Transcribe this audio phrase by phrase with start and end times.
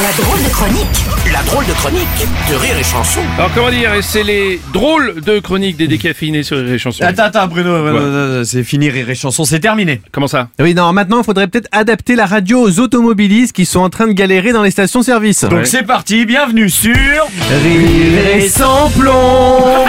[0.00, 2.06] La drôle de chronique La drôle de chronique
[2.48, 3.20] de Rire et Chanson.
[3.36, 7.02] Alors comment dire, c'est les drôles de chroniques des décaféinés sur les chansons.
[7.02, 10.00] Attends, attends, Bruno, c'est fini, Rire et Chanson, c'est terminé.
[10.12, 10.50] Comment ça?
[10.60, 14.06] Oui, non, maintenant, il faudrait peut-être adapter la radio aux automobilistes qui sont en train
[14.06, 15.42] de galérer dans les stations-service.
[15.44, 16.94] Donc c'est parti, bienvenue sur...
[16.94, 19.84] Rire et sans plomb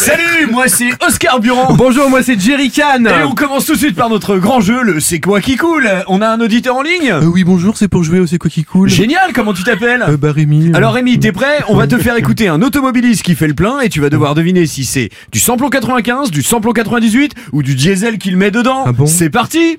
[0.00, 1.74] Salut, moi c'est Oscar Buron.
[1.74, 4.82] Bonjour, moi c'est Jerry Can Et on commence tout de suite par notre grand jeu,
[4.82, 5.86] le C'est quoi qui coule?
[6.08, 7.10] On a un auditeur en ligne?
[7.12, 8.88] Euh, Oui, bonjour, c'est pour jouer au C'est quoi qui coule?
[8.88, 10.02] Génial, comment tu t'appelles?
[10.08, 10.68] Euh, bah Rémi.
[10.70, 10.74] euh.
[10.76, 11.58] Alors Rémi, t'es prêt?
[11.68, 14.34] On va te faire écouter un automobiliste qui fait le plein et tu vas devoir
[14.34, 18.84] deviner si c'est du samplon 95, du samplon 98 ou du diesel qu'il met dedans.
[18.86, 19.04] Ah bon?
[19.06, 19.76] C'est parti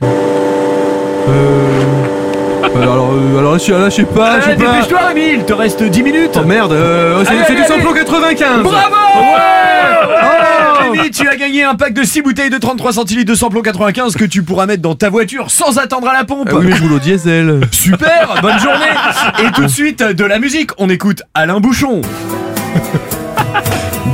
[1.29, 1.70] Euh...
[3.11, 4.71] Alors, euh, alors là, je, là, je sais pas, je sais pas.
[4.73, 7.67] Dépêche-toi Rémi, il te reste 10 minutes Oh merde, euh, c'est Allez, c'est allez, du
[7.67, 12.93] samplon 95 Bravo Oh Rémi, tu as gagné un pack de 6 bouteilles de 33
[12.93, 16.23] centilitres de samplon 95 que tu pourras mettre dans ta voiture sans attendre à la
[16.23, 16.49] pompe.
[16.51, 17.61] Ah oui, mais je au diesel.
[17.71, 18.91] Super, bonne journée
[19.43, 22.01] Et tout de suite, de la musique, on écoute Alain Bouchon.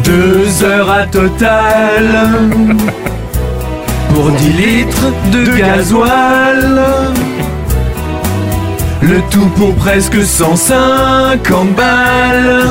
[0.04, 2.30] Deux heures à total
[4.14, 6.82] pour 10 litres de gasoil.
[9.30, 12.64] Tout pour presque 150 balles.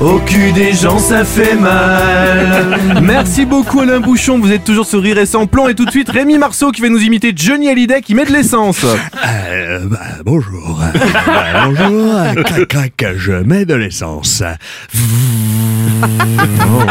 [0.00, 2.76] Au cul des gens, ça fait mal.
[3.02, 5.68] Merci beaucoup Alain Bouchon, vous êtes toujours sur Rire et sans plomb.
[5.68, 8.32] Et tout de suite, Rémi Marceau qui va nous imiter Johnny Hallyday qui met de
[8.32, 8.84] l'essence.
[8.84, 10.80] Euh, bah, bonjour.
[11.26, 12.44] Bah, bonjour.
[12.66, 14.42] Clac, clac, je mets de l'essence.
[16.04, 16.82] Oh,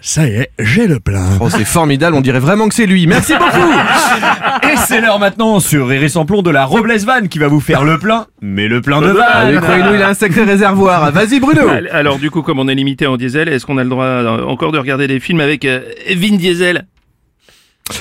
[0.00, 1.26] Ça y est, j'ai le plein.
[1.40, 3.06] Oh, c'est formidable, on dirait vraiment que c'est lui.
[3.06, 3.72] Merci beaucoup.
[4.72, 7.48] Et c'est l'heure maintenant sur Rire et sans plomb de la Robles Van qui va
[7.48, 9.60] vous faire le plein, mais le plein de Allez, vannes.
[9.62, 11.10] croyez-nous, il a un sacré réservoir.
[11.12, 11.68] Vas-y Bruno.
[11.68, 14.04] Al- Alors du coup, comme on est limité en diesel, est-ce qu'on a le droit
[14.04, 15.80] euh, encore de regarder des films avec euh,
[16.16, 16.86] Vin Diesel?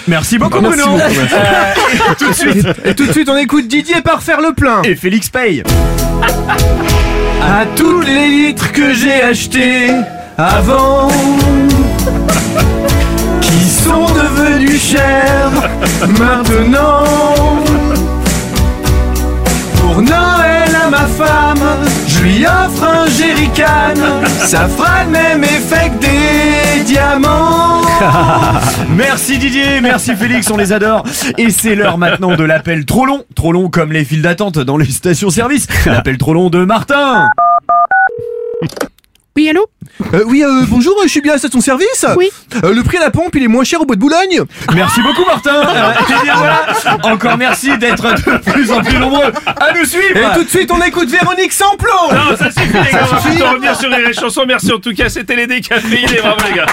[0.07, 0.97] Merci beaucoup Merci Bruno.
[0.97, 1.35] beaucoup, merci.
[1.35, 4.53] Euh, et tout de suite, Et tout de suite, on écoute Didier par faire le
[4.53, 4.81] plein.
[4.83, 5.63] et Félix Paye.
[7.41, 9.91] À tous les litres que j'ai achetés
[10.37, 11.07] avant,
[14.87, 15.51] chers
[16.17, 17.03] maintenant.
[19.79, 21.59] Pour Noël à ma femme,
[22.07, 23.95] je lui offre un jerrycan.
[24.45, 27.81] Ça fera le même effet que des diamants.
[28.95, 31.03] Merci Didier, merci Félix, on les adore.
[31.37, 34.77] Et c'est l'heure maintenant de l'appel trop long, trop long comme les files d'attente dans
[34.77, 35.67] les stations-service.
[35.85, 37.27] L'appel trop long de Martin.
[39.35, 39.67] Oui, allô?
[40.13, 42.05] Euh, oui, euh, bonjour, je suis bien à station service.
[42.17, 42.29] Oui.
[42.63, 44.41] Euh, le prix à la pompe, il est moins cher au bois de Boulogne.
[44.73, 45.51] Merci beaucoup Martin.
[45.77, 46.65] Euh, et bien voilà,
[47.03, 50.33] encore merci d'être de plus en plus nombreux à nous Et suivre.
[50.33, 51.93] tout de suite, on écoute Véronique Samplon.
[52.11, 54.43] Non, ça suffit les gars, on va revenir sur les chansons.
[54.47, 56.65] Merci en tout cas, c'était les décaféinés, bravo les gars.